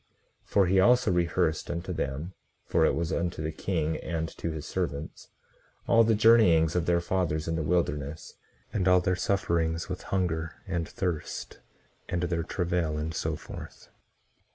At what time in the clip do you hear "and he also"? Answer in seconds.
0.63-1.11